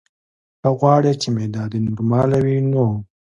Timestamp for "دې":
1.71-1.79